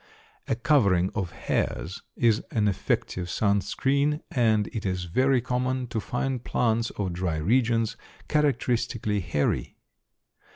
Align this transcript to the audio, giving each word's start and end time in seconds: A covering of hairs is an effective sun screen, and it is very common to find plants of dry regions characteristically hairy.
A 0.47 0.55
covering 0.55 1.11
of 1.13 1.29
hairs 1.31 2.01
is 2.15 2.41
an 2.49 2.67
effective 2.67 3.29
sun 3.29 3.61
screen, 3.61 4.23
and 4.31 4.65
it 4.73 4.83
is 4.83 5.03
very 5.03 5.41
common 5.41 5.85
to 5.89 5.99
find 5.99 6.43
plants 6.43 6.89
of 6.89 7.13
dry 7.13 7.35
regions 7.37 7.97
characteristically 8.27 9.19
hairy. 9.19 9.77